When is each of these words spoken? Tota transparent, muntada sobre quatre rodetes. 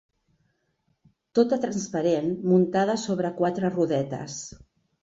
Tota 1.39 1.59
transparent, 1.67 2.35
muntada 2.55 2.99
sobre 3.07 3.35
quatre 3.43 3.73
rodetes. 3.79 4.43